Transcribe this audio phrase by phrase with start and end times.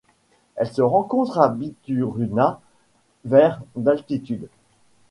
[0.55, 2.59] Elle se rencontre à Bituruna
[3.23, 4.47] vers d'altitude.